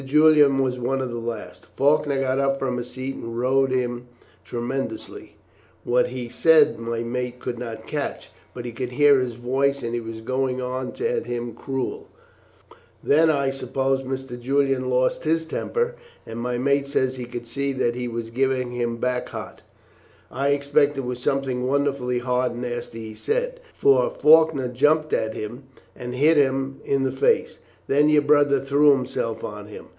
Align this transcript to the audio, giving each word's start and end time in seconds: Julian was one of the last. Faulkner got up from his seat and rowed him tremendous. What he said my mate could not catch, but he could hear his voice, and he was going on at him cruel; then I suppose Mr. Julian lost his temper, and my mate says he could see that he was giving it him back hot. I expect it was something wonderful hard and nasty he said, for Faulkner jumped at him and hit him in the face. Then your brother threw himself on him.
Julian 0.07 0.57
was 0.57 0.79
one 0.79 0.99
of 0.99 1.11
the 1.11 1.19
last. 1.19 1.67
Faulkner 1.75 2.19
got 2.21 2.39
up 2.39 2.57
from 2.57 2.77
his 2.77 2.89
seat 2.89 3.13
and 3.17 3.37
rowed 3.37 3.69
him 3.69 4.07
tremendous. 4.43 5.07
What 5.83 6.07
he 6.07 6.27
said 6.27 6.79
my 6.79 7.01
mate 7.03 7.37
could 7.37 7.59
not 7.59 7.85
catch, 7.85 8.31
but 8.51 8.65
he 8.65 8.71
could 8.71 8.93
hear 8.93 9.19
his 9.19 9.35
voice, 9.35 9.83
and 9.83 9.93
he 9.93 10.01
was 10.01 10.21
going 10.21 10.59
on 10.59 10.91
at 11.03 11.27
him 11.27 11.53
cruel; 11.53 12.07
then 13.03 13.29
I 13.29 13.51
suppose 13.51 14.01
Mr. 14.01 14.41
Julian 14.41 14.89
lost 14.89 15.23
his 15.23 15.45
temper, 15.45 15.93
and 16.25 16.39
my 16.39 16.57
mate 16.57 16.87
says 16.87 17.17
he 17.17 17.25
could 17.25 17.45
see 17.47 17.71
that 17.73 17.93
he 17.93 18.07
was 18.07 18.31
giving 18.31 18.73
it 18.75 18.81
him 18.81 18.97
back 18.97 19.29
hot. 19.29 19.61
I 20.31 20.47
expect 20.47 20.97
it 20.97 21.01
was 21.01 21.19
something 21.19 21.67
wonderful 21.67 22.17
hard 22.21 22.53
and 22.53 22.61
nasty 22.63 23.09
he 23.09 23.13
said, 23.13 23.59
for 23.75 24.09
Faulkner 24.09 24.67
jumped 24.69 25.13
at 25.13 25.35
him 25.35 25.65
and 25.95 26.15
hit 26.15 26.37
him 26.37 26.79
in 26.83 27.03
the 27.03 27.11
face. 27.11 27.59
Then 27.85 28.09
your 28.09 28.21
brother 28.23 28.59
threw 28.61 28.91
himself 28.91 29.43
on 29.43 29.67
him. 29.67 29.87